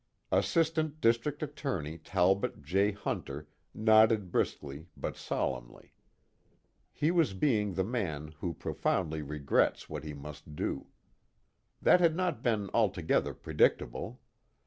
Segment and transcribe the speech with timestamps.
[0.31, 2.91] Assistant District Attorney Talbot J.
[2.91, 5.93] Hunter nodded briskly but solemnly:
[6.91, 10.87] he was being the man who profoundly regrets what he must do.
[11.83, 14.19] That had not been altogether predictable.